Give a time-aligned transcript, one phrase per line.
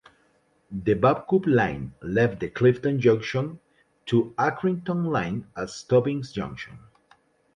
[0.71, 3.59] The Bacup line left the Clifton Junction
[4.07, 6.79] to Accrington line at Stubbins Junction.